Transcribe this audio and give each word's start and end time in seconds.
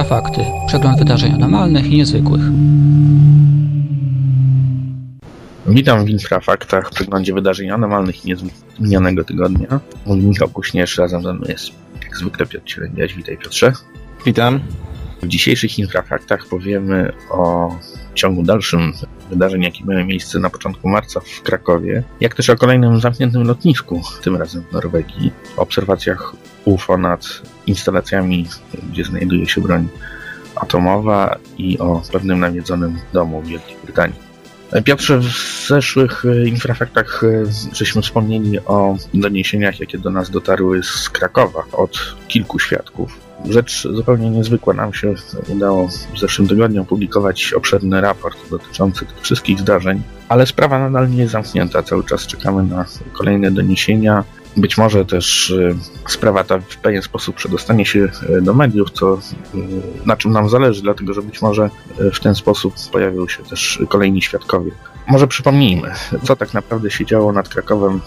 Infrafakty. 0.00 0.44
Przegląd 0.66 0.98
wydarzeń 0.98 1.32
anormalnych 1.32 1.86
i 1.86 1.96
niezwykłych. 1.96 2.40
Witam 5.66 6.04
w 6.04 6.08
Infrafaktach, 6.08 6.88
w 6.88 6.94
przeglądzie 6.94 7.34
wydarzeń 7.34 7.70
anormalnych 7.70 8.24
i 8.24 8.28
niezwykłych 8.28 8.80
minionego 8.80 9.24
tygodnia. 9.24 9.80
Mówi 10.06 10.26
Michał 10.26 10.48
Kuśnierz, 10.48 10.98
razem 10.98 11.22
ze 11.22 11.34
mną 11.34 11.46
jest 11.48 11.70
jak 12.02 12.16
zwykle 12.16 12.46
Piotr 12.46 12.64
Cielęgiaś. 12.64 13.14
Witaj 13.14 13.38
Piotrze. 13.38 13.72
Witam. 14.26 14.60
W 15.22 15.28
dzisiejszych 15.28 15.78
Infrafaktach 15.78 16.46
powiemy 16.50 17.12
o 17.30 17.74
ciągu 18.14 18.42
dalszym 18.42 18.92
wydarzeń, 19.30 19.62
jakie 19.62 19.84
miały 19.84 20.04
miejsce 20.04 20.38
na 20.38 20.50
początku 20.50 20.88
marca 20.88 21.20
w 21.20 21.42
Krakowie, 21.42 22.02
jak 22.20 22.34
też 22.34 22.50
o 22.50 22.56
kolejnym 22.56 23.00
zamkniętym 23.00 23.42
lotnisku, 23.42 24.02
tym 24.22 24.36
razem 24.36 24.62
w 24.62 24.72
Norwegii, 24.72 25.32
o 25.56 25.62
obserwacjach 25.62 26.32
UFO 26.64 26.98
nad 26.98 27.42
instalacjami, 27.66 28.46
gdzie 28.90 29.04
znajduje 29.04 29.48
się 29.48 29.60
broń 29.60 29.88
atomowa 30.56 31.38
i 31.58 31.78
o 31.78 32.02
pewnym 32.12 32.40
nawiedzonym 32.40 32.98
domu 33.12 33.42
w 33.42 33.46
Wielkiej 33.46 33.76
Brytanii. 33.84 34.29
Piotrze, 34.84 35.18
w 35.18 35.66
zeszłych 35.68 36.24
infrafaktach 36.46 37.22
żeśmy 37.72 38.02
wspomnieli 38.02 38.58
o 38.58 38.96
doniesieniach, 39.14 39.80
jakie 39.80 39.98
do 39.98 40.10
nas 40.10 40.30
dotarły 40.30 40.82
z 40.82 41.10
Krakowa 41.10 41.64
od 41.72 42.16
kilku 42.28 42.58
świadków. 42.58 43.18
Rzecz 43.48 43.88
zupełnie 43.92 44.30
niezwykła. 44.30 44.74
Nam 44.74 44.94
się 44.94 45.14
udało 45.48 45.88
w 45.88 46.18
zeszłym 46.18 46.48
tygodniu 46.48 46.82
opublikować 46.82 47.52
obszerny 47.52 48.00
raport 48.00 48.50
dotyczący 48.50 49.06
wszystkich 49.20 49.60
zdarzeń, 49.60 50.02
ale 50.28 50.46
sprawa 50.46 50.78
nadal 50.78 51.10
nie 51.10 51.18
jest 51.18 51.32
zamknięta. 51.32 51.82
Cały 51.82 52.04
czas 52.04 52.26
czekamy 52.26 52.62
na 52.62 52.84
kolejne 53.12 53.50
doniesienia. 53.50 54.24
Być 54.56 54.78
może 54.78 55.04
też 55.04 55.54
sprawa 56.08 56.44
ta 56.44 56.58
w 56.58 56.76
pewien 56.76 57.02
sposób 57.02 57.36
przedostanie 57.36 57.86
się 57.86 58.08
do 58.42 58.54
mediów, 58.54 58.90
co 58.90 59.18
na 60.06 60.16
czym 60.16 60.32
nam 60.32 60.48
zależy, 60.48 60.82
dlatego 60.82 61.14
że 61.14 61.22
być 61.22 61.42
może 61.42 61.70
w 62.12 62.20
ten 62.20 62.34
sposób 62.34 62.74
pojawią 62.92 63.28
się 63.28 63.42
też 63.42 63.82
kolejni 63.88 64.22
świadkowie. 64.22 64.70
Może 65.08 65.28
przypomnijmy, 65.28 65.92
co 66.24 66.36
tak 66.36 66.54
naprawdę 66.54 66.90
się 66.90 67.06
działo 67.06 67.32
nad 67.32 67.48
Krakowem 67.48 68.00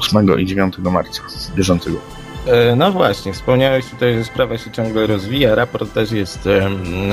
8 0.00 0.40
i 0.40 0.46
9 0.46 0.78
marca 0.78 1.22
bieżącego. 1.56 1.96
No 2.76 2.92
właśnie, 2.92 3.32
wspomniałeś 3.32 3.86
tutaj, 3.86 4.14
że 4.18 4.24
sprawa 4.24 4.58
się 4.58 4.70
ciągle 4.70 5.06
rozwija, 5.06 5.54
raport 5.54 5.92
też 5.92 6.12
jest, 6.12 6.48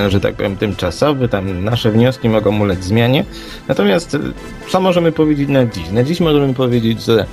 że 0.07 0.19
tak 0.19 0.35
powiem, 0.35 0.57
tymczasowy, 0.57 1.29
tam 1.29 1.63
nasze 1.63 1.91
wnioski 1.91 2.29
mogą 2.29 2.59
ulec 2.59 2.83
zmianie. 2.83 3.25
Natomiast 3.67 4.17
co 4.69 4.81
możemy 4.81 5.11
powiedzieć 5.11 5.49
na 5.49 5.65
dziś? 5.65 5.89
Na 5.89 6.03
dziś 6.03 6.19
możemy 6.19 6.53
powiedzieć, 6.53 7.01
że 7.03 7.25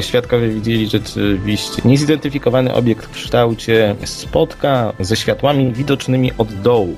Świadkowie 0.00 0.48
widzieli 0.48 0.88
rzeczywiście 0.88 1.82
niezidentyfikowany 1.84 2.74
obiekt 2.74 3.06
w 3.06 3.10
kształcie 3.10 3.96
spotka 4.04 4.92
ze 5.00 5.16
światłami 5.16 5.72
widocznymi 5.72 6.32
od 6.38 6.54
dołu. 6.54 6.96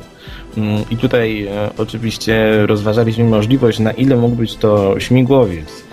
I 0.90 0.96
tutaj 0.96 1.48
oczywiście 1.78 2.66
rozważaliśmy 2.66 3.24
możliwość, 3.24 3.78
na 3.78 3.92
ile 3.92 4.16
mógł 4.16 4.36
być 4.36 4.56
to 4.56 5.00
śmigłowiec. 5.00 5.84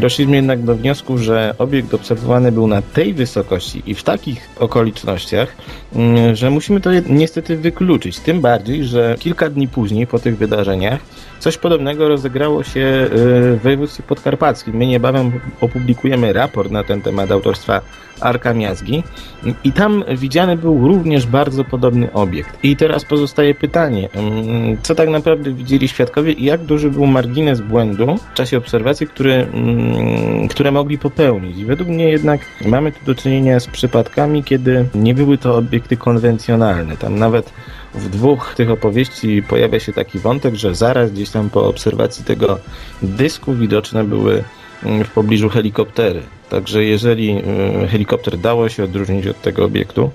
Doszliśmy 0.00 0.36
jednak 0.36 0.62
do 0.62 0.74
wniosku, 0.74 1.18
że 1.18 1.54
obiekt 1.58 1.94
obserwowany 1.94 2.52
był 2.52 2.66
na 2.66 2.82
tej 2.82 3.14
wysokości 3.14 3.82
i 3.86 3.94
w 3.94 4.02
takich 4.02 4.48
okolicznościach, 4.58 5.56
że 6.32 6.50
musimy 6.50 6.80
to 6.80 6.90
niestety 7.08 7.56
wykluczyć. 7.56 8.18
Tym 8.18 8.40
bardziej, 8.40 8.84
że 8.84 9.16
kilka 9.18 9.50
dni 9.50 9.68
później 9.68 10.06
po 10.06 10.18
tych 10.18 10.38
wydarzeniach 10.38 11.00
coś 11.38 11.58
podobnego 11.58 12.08
rozegrało 12.08 12.62
się 12.62 13.08
w 13.12 13.58
województwie 13.62 14.02
podkarpackim. 14.02 14.76
My 14.76 14.86
niebawem 14.86 15.40
opublikujemy 15.60 16.32
raport 16.32 16.70
na 16.70 16.84
ten 16.84 17.02
temat 17.02 17.30
autorstwa 17.30 17.80
Arka 18.20 18.54
Miazgi 18.54 19.02
i 19.64 19.72
tam 19.72 20.04
widziany 20.18 20.56
był 20.56 20.88
również 20.88 21.26
bardzo 21.26 21.64
podobny 21.64 22.12
obiekt. 22.12 22.58
I 22.64 22.76
teraz 22.76 23.04
pozostaje 23.04 23.54
pytanie, 23.54 24.08
co 24.82 24.94
tak 24.94 25.08
naprawdę 25.08 25.52
widzieli 25.52 25.88
świadkowie 25.88 26.32
i 26.32 26.44
jak 26.44 26.64
duży 26.64 26.90
był 26.90 27.06
margines 27.06 27.60
błędu 27.60 28.16
w 28.32 28.34
czasie 28.34 28.58
obserwacji, 28.58 29.06
który, 29.06 29.46
które 30.50 30.70
mogli 30.70 30.98
popełnić. 30.98 31.64
Według 31.64 31.88
mnie 31.88 32.10
jednak 32.10 32.40
mamy 32.66 32.92
tu 32.92 32.98
do 33.04 33.14
czynienia 33.14 33.60
z 33.60 33.66
przypadkami, 33.66 34.44
kiedy 34.44 34.88
nie 34.94 35.14
były 35.14 35.38
to 35.38 35.56
obiekty 35.56 35.96
konwencjonalne. 35.96 36.96
Tam 36.96 37.18
nawet 37.18 37.52
w 37.94 38.08
dwóch 38.08 38.54
tych 38.56 38.70
opowieści 38.70 39.42
pojawia 39.42 39.80
się 39.80 39.92
taki 39.92 40.18
wątek, 40.18 40.54
że 40.54 40.74
zaraz 40.74 41.12
gdzieś 41.12 41.30
tam 41.30 41.50
po 41.50 41.66
obserwacji 41.66 42.24
tego 42.24 42.58
dysku 43.02 43.54
widoczne 43.54 44.04
były 44.04 44.44
w 44.82 45.10
pobliżu 45.10 45.48
helikoptery. 45.48 46.22
Także 46.52 46.84
jeżeli 46.84 47.42
helikopter 47.88 48.38
dało 48.38 48.68
się 48.68 48.84
odróżnić 48.84 49.26
od 49.26 49.40
tego 49.40 49.64
obiektu, 49.64 50.10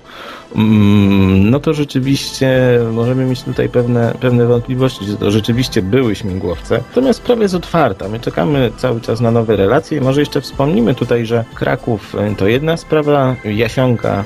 no 1.44 1.60
to 1.60 1.74
rzeczywiście 1.74 2.48
możemy 2.92 3.24
mieć 3.24 3.42
tutaj 3.42 3.68
pewne, 3.68 4.14
pewne 4.20 4.46
wątpliwości, 4.46 5.04
że 5.04 5.16
to 5.16 5.30
rzeczywiście 5.30 5.82
były 5.82 6.14
śmigłowce. 6.14 6.80
Natomiast 6.88 7.18
sprawa 7.18 7.42
jest 7.42 7.54
otwarta. 7.54 8.08
My 8.08 8.20
czekamy 8.20 8.70
cały 8.76 9.00
czas 9.00 9.20
na 9.20 9.30
nowe 9.30 9.56
relacje. 9.56 10.00
Może 10.00 10.20
jeszcze 10.20 10.40
wspomnimy 10.40 10.94
tutaj, 10.94 11.26
że 11.26 11.44
Kraków 11.54 12.16
to 12.36 12.46
jedna 12.46 12.76
sprawa, 12.76 13.36
Jasionka 13.44 14.24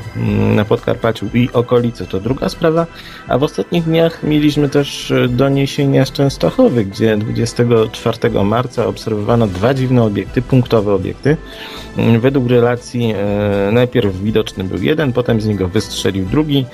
na 0.55 0.65
Podkarpaciu 0.65 1.27
i 1.35 1.49
okolice 1.53 2.07
to 2.07 2.21
druga 2.21 2.49
sprawa, 2.49 2.87
a 3.29 3.39
w 3.39 3.43
ostatnich 3.43 3.85
dniach 3.85 4.23
mieliśmy 4.23 4.69
też 4.69 5.13
doniesienia 5.29 6.07
z 6.07 6.13
Częstochowy, 6.13 6.85
gdzie 6.85 7.17
24 7.17 8.45
marca 8.45 8.87
obserwowano 8.87 9.47
dwa 9.47 9.75
dziwne 9.75 10.03
obiekty, 10.03 10.43
punktowe 10.43 10.95
obiekty. 10.95 11.37
Według 12.21 12.51
relacji 12.51 13.15
najpierw 13.73 14.23
widoczny 14.23 14.65
był 14.65 14.83
jeden, 14.83 15.13
potem 15.13 15.41
z 15.41 15.47
niego 15.47 15.69
wystrzelił 15.69 16.25
drugi, 16.25 16.67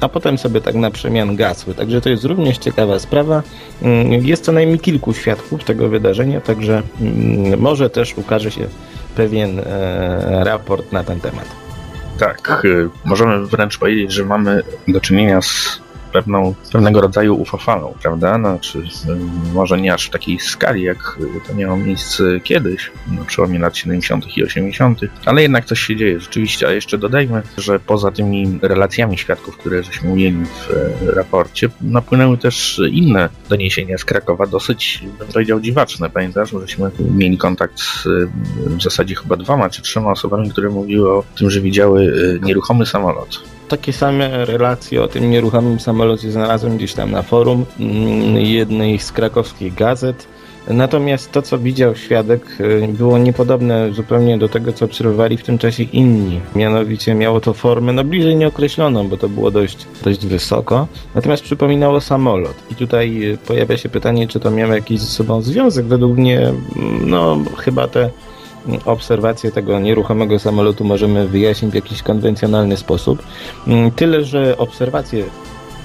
a 0.00 0.08
potem 0.08 0.38
sobie 0.38 0.60
tak 0.60 0.74
na 0.74 0.90
przemian 0.90 1.36
gasły. 1.36 1.74
Także 1.74 2.00
to 2.00 2.08
jest 2.08 2.24
również 2.24 2.58
ciekawa 2.58 2.98
sprawa. 2.98 3.42
Jest 4.22 4.44
co 4.44 4.52
najmniej 4.52 4.78
kilku 4.78 5.14
świadków 5.14 5.64
tego 5.64 5.88
wydarzenia, 5.88 6.40
także 6.40 6.82
może 7.58 7.90
też 7.90 8.18
ukaże 8.18 8.50
się 8.50 8.66
pewien 9.16 9.60
raport 10.26 10.92
na 10.92 11.04
ten 11.04 11.20
temat. 11.20 11.46
Tak, 12.18 12.62
możemy 13.04 13.46
wręcz 13.46 13.78
powiedzieć, 13.78 14.12
że 14.12 14.24
mamy 14.24 14.62
do 14.88 15.00
czynienia 15.00 15.42
z 15.42 15.80
pewną, 16.12 16.54
pewnego 16.72 17.00
rodzaju 17.00 17.34
ufofalą, 17.34 17.94
prawda? 18.02 18.38
Znaczy, 18.38 18.82
może 19.54 19.80
nie 19.80 19.94
aż 19.94 20.06
w 20.06 20.10
takiej 20.10 20.40
skali, 20.40 20.82
jak 20.82 21.18
to 21.48 21.54
miało 21.54 21.76
miejsce 21.76 22.40
kiedyś, 22.40 22.90
na 23.18 23.24
przełomie 23.24 23.58
lat 23.58 23.76
70. 23.76 24.36
i 24.36 24.44
80., 24.44 25.00
ale 25.24 25.42
jednak 25.42 25.64
coś 25.64 25.80
się 25.80 25.96
dzieje 25.96 26.20
rzeczywiście. 26.20 26.68
A 26.68 26.72
jeszcze 26.72 26.98
dodajmy, 26.98 27.42
że 27.58 27.80
poza 27.80 28.10
tymi 28.10 28.58
relacjami 28.62 29.18
świadków, 29.18 29.56
które 29.56 29.82
żeśmy 29.82 30.12
ujęli 30.12 30.44
w 30.44 30.68
raporcie, 31.08 31.68
napłynęły 31.80 32.38
też 32.38 32.80
inne 32.92 33.28
doniesienia 33.48 33.98
z 33.98 34.04
Krakowa, 34.04 34.46
dosyć, 34.46 35.04
bym 35.18 35.28
powiedział, 35.28 35.60
dziwaczne. 35.60 36.10
Pamiętasz, 36.10 36.50
żeśmy 36.60 36.90
mieli 37.14 37.38
kontakt 37.38 37.80
z 37.80 38.08
w 38.66 38.82
zasadzie 38.82 39.14
chyba 39.14 39.36
dwoma 39.36 39.70
czy 39.70 39.82
trzema 39.82 40.10
osobami, 40.10 40.50
które 40.50 40.68
mówiły 40.68 41.12
o 41.12 41.24
tym, 41.36 41.50
że 41.50 41.60
widziały 41.60 42.12
nieruchomy 42.42 42.86
samolot 42.86 43.59
takie 43.70 43.92
same 43.92 44.44
relacje 44.44 45.02
o 45.02 45.08
tym 45.08 45.30
nieruchomym 45.30 45.80
samolocie 45.80 46.32
znalazłem 46.32 46.76
gdzieś 46.76 46.94
tam 46.94 47.10
na 47.10 47.22
forum 47.22 47.64
jednej 48.34 48.98
z 48.98 49.12
krakowskich 49.12 49.74
gazet. 49.74 50.28
Natomiast 50.68 51.32
to, 51.32 51.42
co 51.42 51.58
widział 51.58 51.96
świadek, 51.96 52.58
było 52.88 53.18
niepodobne 53.18 53.92
zupełnie 53.92 54.38
do 54.38 54.48
tego, 54.48 54.72
co 54.72 54.84
obserwowali 54.84 55.36
w 55.36 55.42
tym 55.42 55.58
czasie 55.58 55.82
inni. 55.82 56.40
Mianowicie 56.54 57.14
miało 57.14 57.40
to 57.40 57.54
formę 57.54 57.92
no 57.92 58.04
bliżej 58.04 58.36
nieokreśloną, 58.36 59.08
bo 59.08 59.16
to 59.16 59.28
było 59.28 59.50
dość, 59.50 59.86
dość 60.04 60.26
wysoko. 60.26 60.86
Natomiast 61.14 61.42
przypominało 61.42 62.00
samolot. 62.00 62.54
I 62.70 62.74
tutaj 62.74 63.38
pojawia 63.46 63.76
się 63.76 63.88
pytanie, 63.88 64.28
czy 64.28 64.40
to 64.40 64.50
miało 64.50 64.74
jakiś 64.74 65.00
ze 65.00 65.06
sobą 65.06 65.42
związek. 65.42 65.86
Według 65.86 66.18
mnie, 66.18 66.52
no 67.06 67.38
chyba 67.56 67.88
te 67.88 68.10
obserwację 68.84 69.52
tego 69.52 69.80
nieruchomego 69.80 70.38
samolotu 70.38 70.84
możemy 70.84 71.28
wyjaśnić 71.28 71.72
w 71.72 71.74
jakiś 71.74 72.02
konwencjonalny 72.02 72.76
sposób. 72.76 73.22
Tyle, 73.96 74.24
że 74.24 74.58
obserwacje 74.58 75.24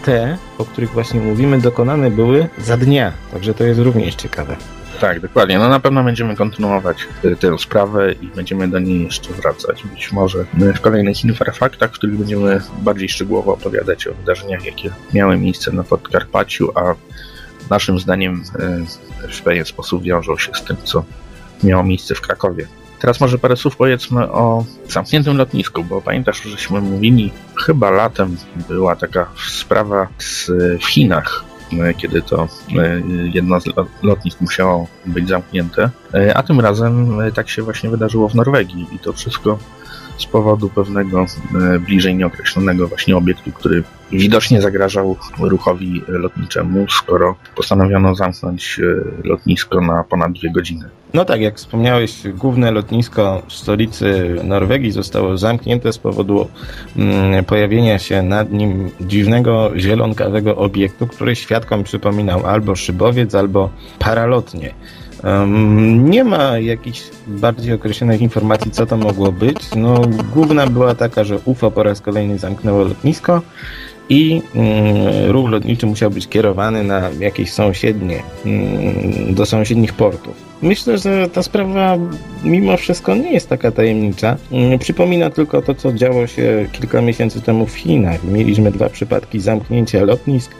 te, 0.03 0.37
o 0.57 0.65
których 0.65 0.91
właśnie 0.91 1.19
mówimy, 1.19 1.61
dokonane 1.61 2.11
były 2.11 2.47
za 2.57 2.77
dnia, 2.77 3.11
także 3.33 3.53
to 3.53 3.63
jest 3.63 3.79
również 3.79 4.15
ciekawe. 4.15 4.55
Tak, 5.01 5.19
dokładnie. 5.19 5.59
No 5.59 5.69
na 5.69 5.79
pewno 5.79 6.03
będziemy 6.03 6.35
kontynuować 6.35 6.97
tę 7.39 7.57
sprawę 7.59 8.13
i 8.13 8.27
będziemy 8.27 8.67
do 8.67 8.79
niej 8.79 9.03
jeszcze 9.03 9.33
wracać. 9.33 9.83
Być 9.83 10.11
może 10.11 10.45
w 10.53 10.81
kolejnych 10.81 11.23
infrafaktach, 11.23 11.89
w 11.89 11.93
których 11.93 12.17
będziemy 12.17 12.61
bardziej 12.81 13.09
szczegółowo 13.09 13.53
opowiadać 13.53 14.07
o 14.07 14.13
wydarzeniach, 14.13 14.65
jakie 14.65 14.89
miały 15.13 15.37
miejsce 15.37 15.71
na 15.71 15.83
Podkarpaciu, 15.83 16.71
a 16.75 16.95
naszym 17.69 17.99
zdaniem 17.99 18.43
w 19.31 19.41
pewien 19.41 19.65
sposób 19.65 20.03
wiążą 20.03 20.37
się 20.37 20.51
z 20.53 20.63
tym, 20.63 20.77
co 20.83 21.03
miało 21.63 21.83
miejsce 21.83 22.15
w 22.15 22.21
Krakowie. 22.21 22.67
Teraz 22.99 23.21
może 23.21 23.37
parę 23.37 23.57
słów 23.57 23.77
powiedzmy 23.77 24.31
o 24.31 24.65
zamkniętym 24.89 25.37
lotnisku, 25.37 25.83
bo 25.83 26.01
pamiętasz, 26.01 26.41
żeśmy 26.41 26.81
mówili, 26.81 27.31
chyba 27.55 27.91
latem 27.91 28.37
była 28.67 28.95
taka 28.95 29.29
sprawa 29.47 30.07
z, 30.17 30.51
w 30.81 30.85
Chinach, 30.85 31.43
kiedy 31.97 32.21
to 32.21 32.47
jedno 33.33 33.61
z 33.61 33.65
lotnisk 34.03 34.41
musiało 34.41 34.87
być 35.05 35.27
zamknięte, 35.27 35.89
a 36.35 36.43
tym 36.43 36.59
razem 36.59 37.17
tak 37.33 37.49
się 37.49 37.61
właśnie 37.61 37.89
wydarzyło 37.89 38.29
w 38.29 38.35
Norwegii 38.35 38.87
i 38.91 38.99
to 38.99 39.13
wszystko 39.13 39.59
z 40.17 40.25
powodu 40.25 40.69
pewnego 40.69 41.25
e, 41.75 41.79
bliżej 41.79 42.15
nieokreślonego 42.15 42.87
właśnie 42.87 43.17
obiektu, 43.17 43.51
który 43.51 43.83
widocznie 44.11 44.61
zagrażał 44.61 45.15
ruchowi 45.39 46.01
lotniczemu, 46.07 46.85
skoro 46.89 47.35
postanowiono 47.55 48.15
zamknąć 48.15 48.79
e, 48.79 49.27
lotnisko 49.27 49.81
na 49.81 50.03
ponad 50.03 50.31
dwie 50.31 50.51
godziny. 50.51 50.89
No 51.13 51.25
tak, 51.25 51.41
jak 51.41 51.57
wspomniałeś, 51.57 52.23
główne 52.33 52.71
lotnisko 52.71 53.41
w 53.47 53.53
stolicy 53.53 54.35
Norwegii 54.43 54.91
zostało 54.91 55.37
zamknięte 55.37 55.93
z 55.93 55.97
powodu 55.97 56.47
mm, 56.97 57.45
pojawienia 57.45 57.99
się 57.99 58.21
nad 58.21 58.51
nim 58.51 58.91
dziwnego, 59.01 59.71
zielonkawego 59.77 60.55
obiektu, 60.55 61.07
który 61.07 61.35
świadkom 61.35 61.83
przypominał 61.83 62.45
albo 62.45 62.75
szybowiec, 62.75 63.35
albo 63.35 63.69
paralotnie. 63.99 64.73
Nie 65.97 66.23
ma 66.23 66.59
jakichś 66.59 67.03
bardziej 67.27 67.73
określonych 67.73 68.21
informacji, 68.21 68.71
co 68.71 68.85
to 68.85 68.97
mogło 68.97 69.31
być. 69.31 69.57
No, 69.75 70.01
główna 70.33 70.67
była 70.67 70.95
taka, 70.95 71.23
że 71.23 71.39
UFO 71.45 71.71
po 71.71 71.83
raz 71.83 72.01
kolejny 72.01 72.37
zamknęło 72.37 72.83
lotnisko 72.83 73.41
i 74.09 74.41
mm, 74.55 75.31
ruch 75.31 75.49
lotniczy 75.49 75.85
musiał 75.85 76.11
być 76.11 76.27
kierowany 76.27 76.83
na 76.83 77.09
jakieś 77.19 77.51
sąsiednie, 77.51 78.23
mm, 78.45 79.35
do 79.35 79.45
sąsiednich 79.45 79.93
portów. 79.93 80.33
Myślę, 80.61 80.97
że 80.97 81.29
ta 81.29 81.43
sprawa 81.43 81.97
mimo 82.43 82.77
wszystko 82.77 83.15
nie 83.15 83.33
jest 83.33 83.49
taka 83.49 83.71
tajemnicza. 83.71 84.37
Mm, 84.51 84.79
przypomina 84.79 85.29
tylko 85.29 85.61
to, 85.61 85.75
co 85.75 85.93
działo 85.93 86.27
się 86.27 86.65
kilka 86.71 87.01
miesięcy 87.01 87.41
temu 87.41 87.65
w 87.65 87.75
Chinach. 87.75 88.23
Mieliśmy 88.23 88.71
dwa 88.71 88.89
przypadki 88.89 89.39
zamknięcia 89.39 90.03
lotnisk 90.03 90.51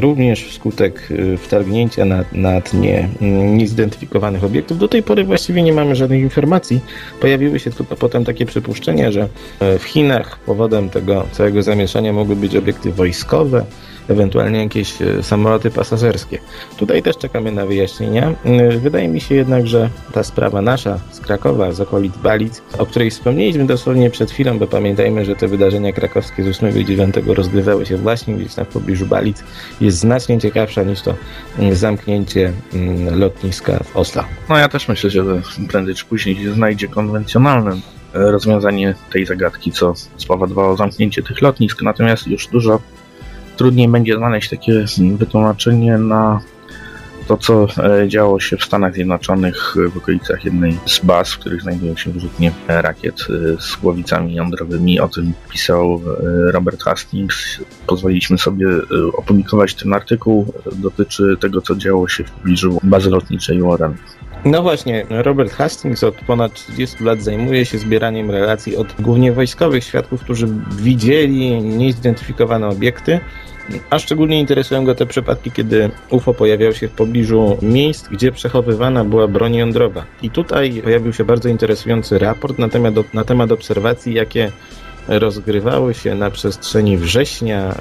również 0.00 0.44
wskutek 0.44 1.08
y, 1.10 1.36
wtargnięcia 1.36 2.04
na, 2.04 2.24
na 2.32 2.60
tnie 2.60 3.08
mm, 3.20 3.58
niezidentyfikowanych 3.58 4.44
obiektów. 4.44 4.78
Do 4.78 4.88
tej 4.88 5.02
pory 5.02 5.24
właściwie 5.24 5.62
nie 5.62 5.72
mamy 5.72 5.96
żadnych 5.96 6.20
informacji. 6.20 6.80
Pojawiły 7.20 7.58
się 7.58 7.70
tylko 7.70 7.96
potem 7.96 8.24
takie 8.24 8.46
przypuszczenia, 8.46 9.12
że 9.12 9.28
e, 9.60 9.78
w 9.78 9.84
Chinach 9.84 10.38
powodem 10.38 10.90
tego 10.90 11.26
całego 11.32 11.62
zamieszania 11.62 12.12
mogły 12.12 12.36
być 12.36 12.56
obiekty 12.56 12.92
wojskowe, 12.92 13.64
ewentualnie 14.08 14.62
jakieś 14.62 15.02
e, 15.02 15.22
samoloty 15.22 15.70
pasażerskie. 15.70 16.38
Tutaj 16.76 17.02
też 17.02 17.16
czekamy 17.16 17.52
na 17.52 17.66
wyjaśnienia. 17.66 18.34
E, 18.44 18.78
wydaje 18.78 19.08
mi 19.08 19.20
się 19.20 19.34
jednak, 19.34 19.66
że 19.66 19.90
ta 20.12 20.22
sprawa 20.22 20.62
nasza 20.62 20.98
z 21.10 21.20
Krakowa, 21.20 21.72
z 21.72 21.80
okolic 21.80 22.16
Balic, 22.16 22.62
o 22.78 22.86
której 22.86 23.10
wspomnieliśmy 23.10 23.66
dosłownie 23.66 24.10
przed 24.10 24.30
chwilą, 24.30 24.58
bo 24.58 24.66
pamiętajmy, 24.66 25.24
że 25.24 25.36
te 25.36 25.48
wydarzenia 25.48 25.92
krakowskie 25.92 26.44
z 26.44 26.48
8 26.48 26.78
i 26.78 26.84
9 26.84 27.14
rozgrywały 27.26 27.86
się 27.86 27.96
właśnie 27.96 28.34
gdzieś 28.34 28.54
tam 28.54 28.64
w 28.64 28.68
pobliżu 28.68 29.06
Balic, 29.06 29.44
jest 29.80 29.98
znacznie 29.98 30.40
ciekawsza 30.40 30.82
niż 30.82 31.02
to 31.02 31.14
mm, 31.58 31.74
zamknięcie 31.74 32.52
mm, 32.74 33.18
lotniska 33.18 33.84
w 33.84 33.96
Oslo. 33.96 34.24
No 34.48 34.58
ja 34.58 34.68
też 34.68 34.88
myślę, 34.88 35.10
że 35.10 35.24
prędzej 35.68 35.94
czy 35.94 36.04
później 36.04 36.36
się 36.36 36.52
znajdzie 36.52 36.88
konwencjonalne 36.88 37.70
e, 37.70 37.78
rozwiązanie 38.12 38.94
tej 39.12 39.26
zagadki, 39.26 39.72
co 39.72 39.94
spowodowało 40.16 40.76
zamknięcie 40.76 41.22
tych 41.22 41.42
lotnisk, 41.42 41.82
natomiast 41.82 42.26
już 42.26 42.46
dużo 42.46 42.80
trudniej 43.56 43.88
będzie 43.88 44.16
znaleźć 44.16 44.50
takie 44.50 44.84
wytłumaczenie 45.18 45.98
na 45.98 46.40
to, 47.28 47.36
co 47.36 47.66
e, 48.02 48.08
działo 48.08 48.40
się 48.40 48.56
w 48.56 48.64
Stanach 48.64 48.94
Zjednoczonych 48.94 49.74
w 49.92 49.96
okolicach 49.96 50.44
jednej 50.44 50.78
z 50.86 50.98
baz, 50.98 51.32
w 51.32 51.38
których 51.38 51.62
znajdują 51.62 51.96
się 51.96 52.12
wyrzutnie 52.12 52.52
rakiet 52.68 53.14
e, 53.20 53.60
z 53.60 53.76
głowicami 53.76 54.34
jądrowymi. 54.34 55.00
O 55.00 55.08
tym 55.08 55.32
pisał 55.50 55.94
e, 55.94 56.52
Robert 56.52 56.82
Hastings. 56.82 57.60
Pozwoliliśmy 57.86 58.38
sobie 58.38 58.66
opublikować 59.16 59.74
ten 59.74 59.94
artykuł. 59.94 60.52
Dotyczy 60.72 61.36
tego, 61.40 61.60
co 61.60 61.76
działo 61.76 62.08
się 62.08 62.24
w 62.24 62.30
pobliżu 62.30 62.78
bazy 62.82 63.10
lotniczej 63.10 63.62
Warren. 63.62 63.94
No 64.44 64.62
właśnie, 64.62 65.06
Robert 65.10 65.52
Hastings 65.52 66.04
od 66.04 66.14
ponad 66.14 66.54
30 66.54 67.04
lat 67.04 67.22
zajmuje 67.22 67.66
się 67.66 67.78
zbieraniem 67.78 68.30
relacji 68.30 68.76
od 68.76 69.00
głównie 69.00 69.32
wojskowych 69.32 69.84
świadków, 69.84 70.20
którzy 70.20 70.48
widzieli 70.70 71.62
niezidentyfikowane 71.62 72.68
obiekty 72.68 73.20
a 73.90 73.98
szczególnie 73.98 74.40
interesują 74.40 74.84
go 74.84 74.94
te 74.94 75.06
przypadki, 75.06 75.50
kiedy 75.50 75.90
UFO 76.10 76.34
pojawiało 76.34 76.72
się 76.72 76.88
w 76.88 76.92
pobliżu 76.92 77.58
miejsc, 77.62 78.08
gdzie 78.08 78.32
przechowywana 78.32 79.04
była 79.04 79.28
broń 79.28 79.54
jądrowa. 79.54 80.04
I 80.22 80.30
tutaj 80.30 80.82
pojawił 80.84 81.12
się 81.12 81.24
bardzo 81.24 81.48
interesujący 81.48 82.18
raport 82.18 82.58
na 82.58 82.68
temat, 82.68 82.94
na 83.14 83.24
temat 83.24 83.52
obserwacji, 83.52 84.14
jakie 84.14 84.52
rozgrywały 85.08 85.94
się 85.94 86.14
na 86.14 86.30
przestrzeni 86.30 86.98
września 86.98 87.60
e, 87.68 87.74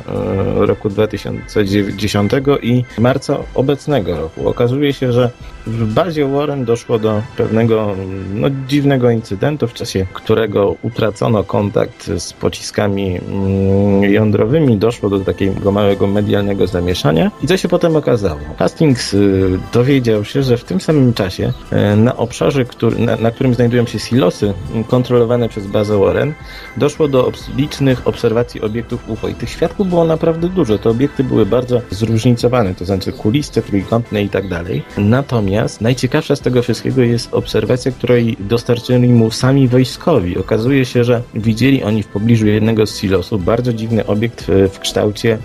roku 0.65 0.89
2010 0.89 2.31
i 2.61 2.83
marca 2.97 3.37
obecnego 3.55 4.17
roku. 4.17 4.49
Okazuje 4.49 4.93
się, 4.93 5.13
że 5.13 5.29
w 5.67 5.93
bazie 5.93 6.27
Warren 6.27 6.65
doszło 6.65 6.99
do 6.99 7.21
pewnego 7.37 7.95
no, 8.33 8.47
dziwnego 8.67 9.09
incydentu, 9.09 9.67
w 9.67 9.73
czasie 9.73 10.05
którego 10.13 10.75
utracono 10.81 11.43
kontakt 11.43 12.11
z 12.17 12.33
pociskami 12.33 13.17
mm, 13.17 14.03
jądrowymi, 14.03 14.77
doszło 14.77 15.09
do 15.09 15.19
takiego 15.19 15.71
małego 15.71 16.07
medialnego 16.07 16.67
zamieszania. 16.67 17.31
I 17.43 17.47
co 17.47 17.57
się 17.57 17.67
potem 17.67 17.95
okazało? 17.95 18.39
Hastings 18.57 19.13
y, 19.13 19.59
dowiedział 19.73 20.25
się, 20.25 20.43
że 20.43 20.57
w 20.57 20.63
tym 20.63 20.81
samym 20.81 21.13
czasie 21.13 21.53
e, 21.71 21.95
na 21.95 22.17
obszarze, 22.17 22.65
który, 22.65 22.99
na, 22.99 23.15
na 23.15 23.31
którym 23.31 23.53
znajdują 23.53 23.85
się 23.85 23.99
silosy 23.99 24.53
kontrolowane 24.87 25.49
przez 25.49 25.67
bazę 25.67 25.97
Warren, 25.97 26.33
doszło 26.77 27.07
do 27.07 27.31
licznych 27.57 28.07
obserwacji 28.07 28.61
obiektów 28.61 29.09
UFO 29.09 29.27
i 29.27 29.33
tych 29.33 29.49
świadków 29.49 29.89
było 29.89 30.05
naprawdę 30.05 30.49
dużo. 30.49 30.77
Te 30.77 30.89
obiekty 30.89 31.23
były 31.23 31.45
bardzo 31.45 31.81
zróżnicowane, 31.89 32.75
to 32.75 32.85
znaczy 32.85 33.11
kuliste, 33.11 33.61
trójkątne 33.61 34.23
i 34.23 34.29
tak 34.29 34.47
dalej. 34.47 34.83
Natomiast 34.97 35.52
najciekawsza 35.81 36.35
z 36.35 36.39
tego 36.39 36.61
wszystkiego 36.61 37.01
jest 37.01 37.33
obserwacja, 37.33 37.91
której 37.91 38.37
dostarczyli 38.39 39.09
mu 39.09 39.31
sami 39.31 39.67
wojskowi. 39.67 40.37
Okazuje 40.37 40.85
się, 40.85 41.03
że 41.03 41.21
widzieli 41.33 41.83
oni 41.83 42.03
w 42.03 42.07
pobliżu 42.07 42.47
jednego 42.47 42.85
z 42.85 42.99
silosów 42.99 43.45
bardzo 43.45 43.73
dziwny 43.73 44.05
obiekt 44.05 44.41
w, 44.41 44.69
w 44.73 44.79
kształcie 44.79 45.37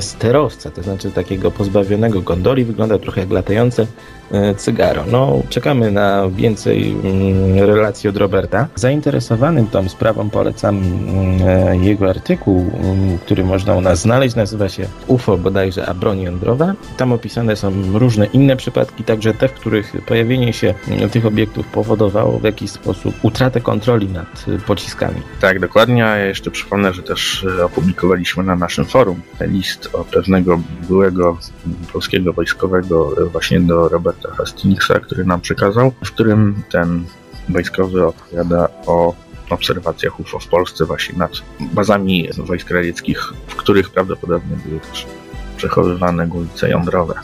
sterowca, 0.00 0.70
to 0.70 0.82
znaczy 0.82 1.10
takiego 1.10 1.50
pozbawionego 1.50 2.20
gondoli, 2.20 2.64
wygląda 2.64 2.98
trochę 2.98 3.20
jak 3.20 3.30
latające 3.30 3.86
E, 4.32 4.54
cygaro. 4.54 5.04
No, 5.10 5.42
czekamy 5.48 5.92
na 5.92 6.28
więcej 6.28 6.90
mm, 6.90 7.58
relacji 7.58 8.08
od 8.08 8.16
Roberta. 8.16 8.68
Zainteresowanym 8.74 9.66
tą 9.66 9.88
sprawą 9.88 10.30
polecam 10.30 10.78
mm, 10.78 11.48
e, 11.48 11.76
jego 11.76 12.10
artykuł, 12.10 12.70
mm, 12.80 13.18
który 13.18 13.44
można 13.44 13.74
u 13.74 13.80
nas 13.80 14.00
znaleźć. 14.00 14.36
Nazywa 14.36 14.68
się 14.68 14.86
UFO 15.06 15.38
bodajże, 15.38 15.86
a 15.86 15.94
broń 15.94 16.20
jądrowa. 16.20 16.74
Tam 16.96 17.12
opisane 17.12 17.56
są 17.56 17.72
różne 17.92 18.26
inne 18.26 18.56
przypadki, 18.56 19.04
także 19.04 19.34
te, 19.34 19.48
w 19.48 19.52
których 19.52 19.92
pojawienie 20.06 20.52
się 20.52 20.74
tych 21.12 21.26
obiektów 21.26 21.66
powodowało 21.66 22.38
w 22.38 22.44
jakiś 22.44 22.70
sposób 22.70 23.14
utratę 23.22 23.60
kontroli 23.60 24.08
nad 24.08 24.44
pociskami. 24.66 25.22
Tak, 25.40 25.60
dokładnie. 25.60 26.00
Ja 26.00 26.16
jeszcze 26.18 26.50
przypomnę, 26.50 26.92
że 26.92 27.02
też 27.02 27.46
e, 27.58 27.64
opublikowaliśmy 27.64 28.42
na 28.42 28.56
naszym 28.56 28.84
forum 28.84 29.20
list 29.40 29.65
od 29.92 30.06
pewnego 30.06 30.60
byłego 30.88 31.38
polskiego 31.92 32.32
wojskowego 32.32 33.12
właśnie 33.32 33.60
do 33.60 33.88
Roberta 33.88 34.30
Hastingsa, 34.30 35.00
który 35.00 35.24
nam 35.24 35.40
przekazał, 35.40 35.92
w 36.04 36.10
którym 36.10 36.62
ten 36.70 37.04
wojskowy 37.48 38.06
opowiada 38.06 38.68
o 38.86 39.14
obserwacjach 39.50 40.20
UFO 40.20 40.38
w 40.38 40.46
Polsce 40.46 40.84
właśnie 40.84 41.18
nad 41.18 41.30
bazami 41.60 42.28
wojsk 42.38 42.70
radzieckich, 42.70 43.32
w 43.46 43.56
których 43.56 43.90
prawdopodobnie 43.90 44.56
były 44.66 44.80
też 44.80 45.06
przechowywane 45.56 46.26
głowice 46.26 46.70
jądrowe. 46.70 47.14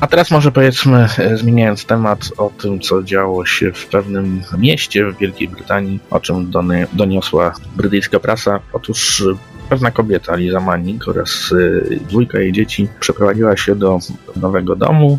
A 0.00 0.06
teraz 0.06 0.30
może 0.30 0.52
powiedzmy, 0.52 1.08
zmieniając 1.34 1.84
temat, 1.84 2.30
o 2.36 2.50
tym, 2.58 2.80
co 2.80 3.02
działo 3.02 3.46
się 3.46 3.72
w 3.72 3.86
pewnym 3.86 4.42
mieście 4.58 5.06
w 5.06 5.18
Wielkiej 5.18 5.48
Brytanii, 5.48 6.00
o 6.10 6.20
czym 6.20 6.50
doniosła 6.92 7.54
brytyjska 7.76 8.20
prasa. 8.20 8.60
Otóż 8.72 9.24
pewna 9.72 9.90
kobieta, 9.90 10.36
Liza 10.36 10.60
Manning 10.60 11.08
oraz 11.08 11.52
y, 11.52 12.00
dwójka 12.08 12.38
jej 12.40 12.52
dzieci 12.52 12.88
przeprowadziła 13.00 13.56
się 13.56 13.74
do 13.76 13.98
nowego 14.36 14.76
domu, 14.76 15.18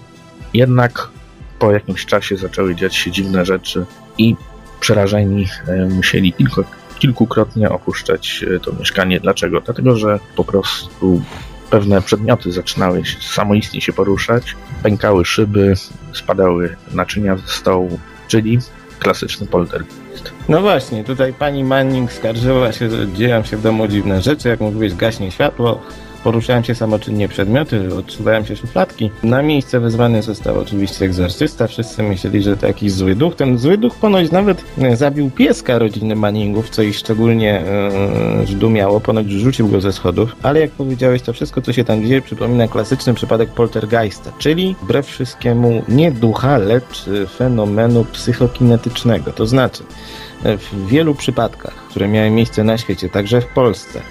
jednak 0.54 1.10
po 1.60 1.72
jakimś 1.72 2.06
czasie 2.06 2.38
zaczęły 2.38 2.76
dziać 2.76 2.96
się 2.96 3.12
dziwne 3.12 3.46
rzeczy 3.46 3.86
i 4.18 4.36
przerażeni 4.80 5.48
e, 5.68 5.86
musieli 5.86 6.34
kilku, 6.34 6.64
kilkukrotnie 7.00 7.70
opuszczać 7.70 8.46
e, 8.56 8.60
to 8.60 8.72
mieszkanie. 8.80 9.20
Dlaczego? 9.20 9.62
Dlatego, 9.62 9.96
że 9.96 10.20
po 10.36 10.44
prostu 10.44 11.22
pewne 11.70 12.02
przedmioty 12.02 12.52
zaczynały 12.52 13.02
samoistnie 13.22 13.82
się 13.82 13.94
poruszać, 13.94 14.56
pękały 14.84 15.26
szyby, 15.26 15.74
spadały 16.14 16.76
naczynia 16.92 17.38
ze 17.38 17.48
stołu, 17.48 18.00
czyli 18.28 18.60
klasyczny 19.04 19.48
poltergeist. 19.48 20.32
No 20.50 20.62
właśnie, 20.62 21.04
tutaj 21.04 21.34
pani 21.34 21.64
Manning 21.64 22.14
skarżyła 22.14 22.72
się, 22.72 22.90
że 22.90 23.08
dzieją 23.08 23.44
się 23.44 23.58
w 23.58 23.62
domu 23.62 23.88
dziwne 23.88 24.22
rzeczy, 24.22 24.50
jak 24.50 24.60
mówiłeś, 24.60 24.96
gaśnie 24.96 25.32
światło, 25.32 25.82
Poruszają 26.24 26.64
się 26.64 26.76
samoczynnie 26.76 27.28
przedmioty, 27.28 27.96
odsuwają 27.96 28.46
się 28.46 28.56
szufladki. 28.56 29.12
Na 29.24 29.42
miejsce 29.42 29.80
wezwany 29.80 30.22
został 30.22 30.60
oczywiście 30.60 31.06
egzorcysta. 31.06 31.68
Wszyscy 31.68 32.04
myśleli, 32.04 32.44
że 32.44 32.58
to 32.58 32.68
jakiś 32.68 32.92
zły 32.92 33.16
duch. 33.16 33.36
Ten 33.36 33.58
zły 33.58 33.78
duch 33.78 33.96
ponoć 33.96 34.32
nawet 34.32 34.64
e, 34.78 34.96
zabił 34.96 35.32
pieska 35.32 35.80
rodziny 35.80 36.16
Manningów, 36.16 36.70
co 36.70 36.82
ich 36.82 36.96
szczególnie 36.96 37.64
yy, 38.40 38.48
zdumiało. 38.48 39.00
Ponoć 39.00 39.30
rzucił 39.32 39.68
go 39.68 39.82
ze 39.82 39.94
schodów. 39.94 40.36
Ale 40.44 40.60
jak 40.60 40.72
powiedziałeś, 40.72 41.22
to 41.22 41.34
wszystko, 41.34 41.62
co 41.62 41.74
się 41.74 41.84
tam 41.84 42.04
dzieje, 42.04 42.22
przypomina 42.22 42.68
klasyczny 42.68 43.14
przypadek 43.14 43.50
poltergeista, 43.50 44.32
czyli 44.38 44.76
wbrew 44.84 45.08
wszystkiemu 45.08 45.84
nie 45.90 46.12
ducha, 46.12 46.58
lecz 46.58 47.06
fenomenu 47.38 48.06
psychokinetycznego. 48.06 49.34
To 49.34 49.46
znaczy, 49.46 49.84
w 50.44 50.88
wielu 50.88 51.16
przypadkach 51.16 51.83
które 51.94 52.08
miały 52.08 52.30
miejsce 52.30 52.64
na 52.64 52.78
świecie, 52.78 53.10
także 53.10 53.42
w 53.42 53.48
Polsce, 53.48 54.02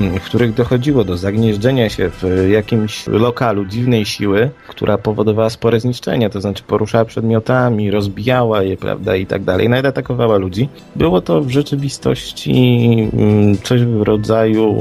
w 0.00 0.20
których 0.20 0.54
dochodziło 0.54 1.04
do 1.04 1.16
zagnieżdżenia 1.16 1.88
się 1.88 2.10
w 2.10 2.48
jakimś 2.50 3.06
lokalu 3.06 3.64
dziwnej 3.64 4.04
siły, 4.04 4.50
która 4.68 4.98
powodowała 4.98 5.50
spore 5.50 5.80
zniszczenia, 5.80 6.30
to 6.30 6.40
znaczy 6.40 6.62
poruszała 6.62 7.04
przedmiotami, 7.04 7.90
rozbijała 7.90 8.62
je, 8.62 8.76
prawda, 8.76 9.16
i 9.16 9.26
tak 9.26 9.44
dalej, 9.44 9.68
nawet 9.68 9.86
atakowała 9.86 10.36
ludzi. 10.36 10.68
Było 10.96 11.20
to 11.20 11.40
w 11.40 11.50
rzeczywistości 11.50 12.52
mm, 13.12 13.58
coś 13.58 13.84
w 13.84 14.02
rodzaju 14.02 14.76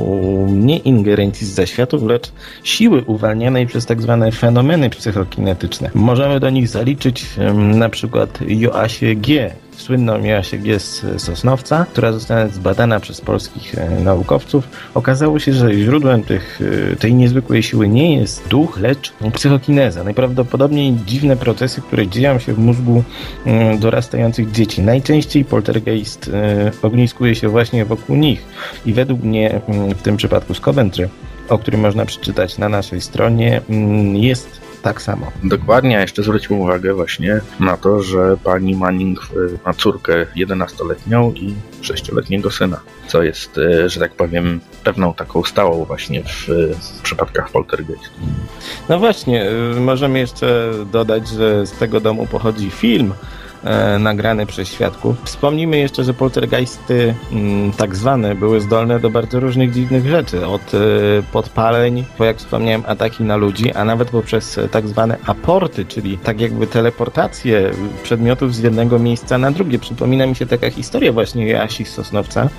nie 0.52 0.78
ingerencji 0.78 1.48
z 1.48 1.54
zaświatów, 1.54 2.04
lecz 2.04 2.32
siły 2.64 3.04
uwalnianej 3.06 3.68
przez 3.68 3.86
tak 3.86 4.02
zwane 4.02 4.32
fenomeny 4.32 4.90
psychokinetyczne. 4.90 5.92
Możemy 5.96 6.40
do 6.40 6.50
nich 6.50 6.68
zaliczyć 6.68 7.26
na 7.56 7.90
przykład 7.90 8.40
Joasię 8.48 9.16
G., 9.16 9.52
słynną 9.82 10.24
Joasię 10.24 10.58
G. 10.58 10.80
z 10.80 11.22
Sosnowca, 11.22 11.86
która 11.92 12.12
została 12.12 12.48
zbadana 12.48 13.00
przez 13.00 13.22
polskich 13.22 13.76
e, 13.78 13.90
naukowców. 13.90 14.68
Okazało 14.94 15.40
się, 15.40 15.54
że 15.54 15.74
źródłem 15.74 16.24
tych, 16.24 16.60
e, 16.92 16.96
tej 16.96 17.14
niezwykłej 17.14 17.64
siły 17.64 17.88
nie 17.88 18.16
jest 18.20 18.48
duch, 18.48 18.80
lecz 18.80 19.14
psychokineza. 19.34 20.04
Najprawdopodobniej 20.04 20.98
dziwne 21.06 21.38
procesy, 21.38 21.82
które 21.82 22.08
dzieją 22.08 22.40
się 22.40 22.54
w 22.54 22.60
mózgu 22.60 23.04
mm, 23.46 23.80
dorastających 23.80 24.52
dzieci. 24.52 24.82
Najczęściej 24.82 25.46
poltergeist 25.46 26.32
e, 26.34 26.72
ogniskuje 26.82 27.36
się 27.36 27.50
właśnie 27.50 27.86
wokół 27.86 28.16
nich 28.16 28.46
i 28.86 28.94
według 28.94 29.24
mnie 29.24 29.62
mm, 29.68 29.96
w 29.96 30.02
tym 30.02 30.18
przypadku 30.18 30.54
z 30.54 30.60
Coventry 30.60 31.10
o 31.50 31.58
którym 31.58 31.82
można 31.82 32.06
przeczytać 32.06 32.58
na 32.58 32.70
naszej 32.70 33.02
stronie, 33.02 33.62
mm, 33.70 34.16
jest 34.16 34.62
tak 34.82 35.02
samo. 35.02 35.32
Dokładnie, 35.44 35.98
a 35.98 36.02
jeszcze 36.02 36.24
zwróćmy 36.24 36.56
uwagę 36.56 36.94
właśnie 36.94 37.42
na 37.60 37.78
to, 37.78 38.04
że 38.04 38.38
pani 38.44 38.76
Manning 38.76 39.20
y, 39.20 39.58
ma 39.66 39.74
córkę 39.74 40.26
11-letnią 40.38 41.34
i 41.34 41.56
6-letniego 41.82 42.52
syna, 42.52 42.80
co 43.08 43.24
jest, 43.24 43.58
y, 43.58 43.90
że 43.90 44.00
tak 44.00 44.12
powiem, 44.12 44.60
pewną 44.84 45.14
taką 45.14 45.44
stałą 45.44 45.86
właśnie 45.86 46.24
w 46.24 46.48
przypadkach 47.04 47.52
poltergeist. 47.52 48.10
No 48.90 49.00
właśnie, 49.00 49.52
y, 49.78 49.80
możemy 49.80 50.20
jeszcze 50.20 50.72
dodać, 50.92 51.28
że 51.28 51.68
z 51.68 51.72
tego 51.72 52.00
domu 52.00 52.28
pochodzi 52.32 52.70
film 52.70 53.14
e, 53.64 54.00
nagrany 54.00 54.46
przez 54.46 54.68
świadków. 54.68 55.16
Wspomnijmy 55.24 55.78
jeszcze, 55.78 56.04
że 56.04 56.14
poltergeisty 56.14 57.16
mm, 57.32 57.72
tak 57.72 57.96
zwane 57.96 58.36
były 58.36 58.62
zdolne 58.62 59.00
do 59.00 59.10
bardzo 59.10 59.40
różnych 59.40 59.72
dziwnych 59.72 60.08
rzeczy, 60.08 60.48
od 60.48 60.74
e, 60.74 60.78
podpaleń, 61.32 62.06
po 62.18 62.26
jak 62.26 62.38
wspomniałem 62.38 62.84
ataki 62.88 63.24
na 63.24 63.36
ludzi, 63.36 63.74
a 63.74 63.86
nawet 63.86 64.10
poprzez 64.10 64.60
tak 64.72 64.88
zwane 64.88 65.18
aporty, 65.26 65.86
czyli 65.86 66.18
tak 66.18 66.42
jakby 66.42 66.68
teleportację 66.68 67.72
przedmiotów 68.04 68.56
z 68.56 68.60
jednego 68.60 69.00
miejsca 69.00 69.38
na 69.38 69.52
drugie. 69.52 69.80
Przypomina 69.80 70.26
mi 70.26 70.36
się 70.36 70.46
taka 70.46 70.70
historia 70.70 71.12
właśnie 71.12 71.48
Jasi 71.48 71.86
z 71.86 71.92
Sosnowca, 71.92 72.50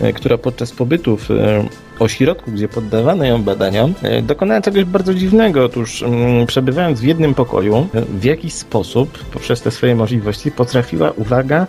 e, 0.00 0.12
która 0.12 0.38
podczas 0.38 0.72
pobytów 0.72 1.30
e, 1.30 1.64
ośrodku, 1.98 2.52
gdzie 2.52 2.68
poddawano 2.68 3.24
ją 3.24 3.42
badaniom, 3.42 3.94
e, 4.02 4.22
dokonała 4.22 4.60
czegoś 4.60 4.84
bardzo 4.84 5.14
dziwnego. 5.14 5.64
Otóż 5.64 6.02
mm, 6.02 6.46
przebywając 6.46 7.00
w 7.00 7.04
jednym 7.04 7.34
pokoju, 7.34 7.86
e, 7.94 8.02
w 8.02 8.24
jakiś 8.24 8.52
sposób, 8.52 9.18
poprzez 9.32 9.62
te 9.62 9.70
swoje 9.70 9.96
możliwości, 9.96 10.50
potrafiła, 10.50 11.10
uwaga, 11.10 11.66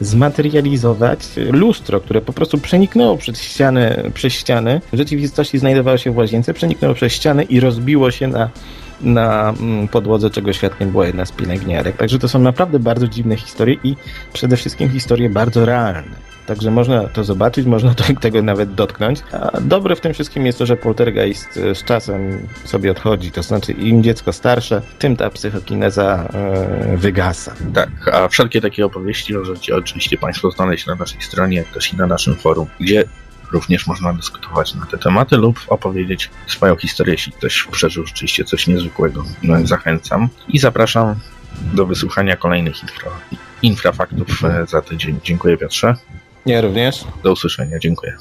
zmaterializować 0.00 1.18
lustro, 1.36 2.00
które 2.00 2.20
po 2.20 2.32
prostu 2.32 2.58
przeniknęło 2.58 3.16
przez 3.16 3.42
ścianę, 3.42 4.02
przez 4.14 4.32
ścianę. 4.32 4.80
W 4.92 4.96
rzeczywistości 4.96 5.58
znajdowało 5.58 5.96
się 5.96 6.10
w 6.10 6.16
łazience, 6.16 6.54
przeniknęło 6.54 6.94
przez 6.94 7.12
ścianę 7.12 7.42
i 7.42 7.60
rozbiło 7.60 8.10
się 8.10 8.28
na 8.28 8.50
na 9.02 9.54
mm, 9.60 9.88
podłodze, 9.88 10.30
czego 10.30 10.52
świadkiem 10.52 10.90
była 10.90 11.06
jedna 11.06 11.24
z 11.24 11.32
pielęgniarek. 11.32 11.96
Także 11.96 12.18
to 12.18 12.28
są 12.28 12.38
naprawdę 12.38 12.78
bardzo 12.78 13.08
dziwne 13.08 13.36
historie 13.36 13.76
i 13.84 13.96
przede 14.32 14.56
wszystkim 14.56 14.90
historie 14.90 15.30
bardzo 15.30 15.64
realne. 15.64 16.31
Także 16.52 16.70
można 16.70 17.08
to 17.08 17.24
zobaczyć, 17.24 17.66
można 17.66 17.94
to, 17.98 18.04
tego 18.20 18.42
nawet 18.42 18.74
dotknąć. 18.74 19.20
A 19.32 19.60
dobre 19.60 19.96
w 19.96 20.00
tym 20.00 20.14
wszystkim 20.14 20.46
jest 20.46 20.58
to, 20.58 20.66
że 20.66 20.76
poltergeist 20.76 21.56
e, 21.56 21.74
z 21.74 21.84
czasem 21.84 22.48
sobie 22.64 22.90
odchodzi. 22.90 23.30
To 23.30 23.42
znaczy, 23.42 23.72
im 23.72 24.02
dziecko 24.02 24.32
starsze, 24.32 24.82
tym 24.98 25.16
ta 25.16 25.30
psychokineza 25.30 26.28
e, 26.34 26.96
wygasa. 26.96 27.54
Tak, 27.74 27.88
a 28.12 28.28
wszelkie 28.28 28.60
takie 28.60 28.86
opowieści 28.86 29.34
możecie 29.34 29.76
oczywiście 29.76 30.18
Państwo 30.18 30.50
znaleźć 30.50 30.86
na 30.86 30.94
naszej 30.94 31.22
stronie, 31.22 31.56
jak 31.56 31.68
też 31.68 31.92
i 31.92 31.96
na 31.96 32.06
naszym 32.06 32.34
forum, 32.34 32.66
gdzie 32.80 33.04
również 33.52 33.86
można 33.86 34.12
dyskutować 34.12 34.74
na 34.74 34.86
te 34.86 34.98
tematy 34.98 35.36
lub 35.36 35.60
opowiedzieć 35.68 36.30
swoją 36.46 36.76
historię, 36.76 37.14
jeśli 37.14 37.32
ktoś 37.32 37.68
przeżył 37.70 38.06
rzeczywiście 38.06 38.44
coś 38.44 38.66
niezwykłego. 38.66 39.24
No, 39.42 39.66
zachęcam 39.66 40.28
i 40.48 40.58
zapraszam 40.58 41.14
do 41.74 41.86
wysłuchania 41.86 42.36
kolejnych 42.36 42.82
infra, 42.82 43.10
infrafaktów 43.62 44.44
e, 44.44 44.66
za 44.66 44.82
tydzień. 44.82 45.20
Dziękuję 45.24 45.56
Piotrze. 45.56 45.94
Ja 46.46 46.60
również. 46.60 47.04
Do 47.24 47.32
usłyszenia, 47.32 47.78
dziękuję. 47.78 48.16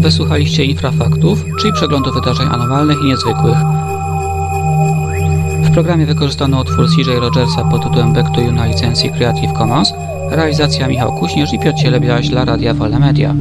Wysłuchaliście 0.00 0.64
Infrafaktów, 0.64 1.44
czyli 1.60 1.72
przeglądu 1.72 2.12
wydarzeń 2.12 2.48
anormalnych 2.48 2.98
i 3.02 3.06
niezwykłych. 3.06 3.56
W 5.62 5.70
programie 5.74 6.06
wykorzystano 6.06 6.60
utwór 6.60 6.86
CJ 6.96 7.10
Rogersa 7.20 7.64
pod 7.64 7.82
tytułem 7.82 8.12
Back 8.12 8.34
to 8.34 8.40
You 8.40 8.52
na 8.52 8.66
licencji 8.66 9.10
Creative 9.10 9.52
Commons, 9.52 9.92
realizacja 10.30 10.88
Michał 10.88 11.12
Kuśnierz 11.12 11.52
i 11.52 11.58
Piotr 11.58 11.78
Cielebiaś 11.78 12.28
dla 12.28 12.44
Radia 12.44 12.74
Wolne 12.74 12.98
Media. 12.98 13.34